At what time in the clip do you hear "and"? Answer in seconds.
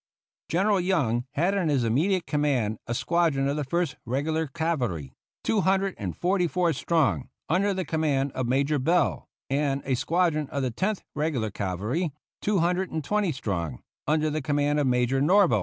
5.99-6.17, 9.47-9.83, 12.89-13.03